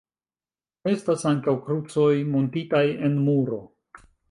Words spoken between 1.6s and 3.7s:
krucoj muntitaj en muro.